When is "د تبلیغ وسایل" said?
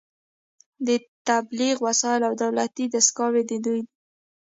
0.87-2.21